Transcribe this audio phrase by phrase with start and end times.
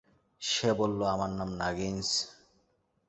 [0.41, 2.07] সে বলল, আমার নাম নাগিন্স।